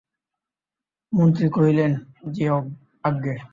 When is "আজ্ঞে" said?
3.03-3.35